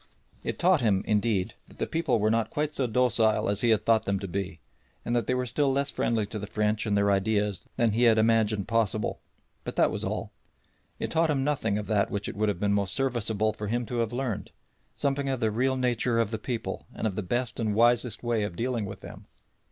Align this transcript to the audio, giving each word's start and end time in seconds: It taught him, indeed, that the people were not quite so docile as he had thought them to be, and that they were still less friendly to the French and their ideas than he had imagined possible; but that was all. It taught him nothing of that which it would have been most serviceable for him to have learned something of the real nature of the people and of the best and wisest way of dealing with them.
It 0.43 0.57
taught 0.57 0.81
him, 0.81 1.03
indeed, 1.05 1.53
that 1.67 1.77
the 1.77 1.85
people 1.85 2.17
were 2.17 2.31
not 2.31 2.49
quite 2.49 2.73
so 2.73 2.87
docile 2.87 3.47
as 3.47 3.61
he 3.61 3.69
had 3.69 3.85
thought 3.85 4.05
them 4.05 4.17
to 4.17 4.27
be, 4.27 4.59
and 5.05 5.15
that 5.15 5.27
they 5.27 5.35
were 5.35 5.45
still 5.45 5.71
less 5.71 5.91
friendly 5.91 6.25
to 6.25 6.39
the 6.39 6.47
French 6.47 6.87
and 6.87 6.97
their 6.97 7.11
ideas 7.11 7.67
than 7.75 7.91
he 7.91 8.05
had 8.05 8.17
imagined 8.17 8.67
possible; 8.67 9.19
but 9.63 9.75
that 9.75 9.91
was 9.91 10.03
all. 10.03 10.31
It 10.97 11.11
taught 11.11 11.29
him 11.29 11.43
nothing 11.43 11.77
of 11.77 11.85
that 11.85 12.09
which 12.09 12.27
it 12.27 12.35
would 12.35 12.49
have 12.49 12.59
been 12.59 12.73
most 12.73 12.95
serviceable 12.95 13.53
for 13.53 13.67
him 13.67 13.85
to 13.85 13.97
have 13.97 14.11
learned 14.11 14.49
something 14.95 15.29
of 15.29 15.39
the 15.39 15.51
real 15.51 15.77
nature 15.77 16.17
of 16.17 16.31
the 16.31 16.39
people 16.39 16.87
and 16.95 17.05
of 17.05 17.13
the 17.13 17.21
best 17.21 17.59
and 17.59 17.75
wisest 17.75 18.23
way 18.23 18.41
of 18.41 18.55
dealing 18.55 18.85
with 18.85 19.01
them. 19.01 19.27